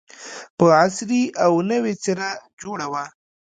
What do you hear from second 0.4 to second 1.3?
په عصري